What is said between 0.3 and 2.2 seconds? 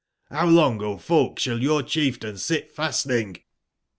How long,0 folk, sball your cbief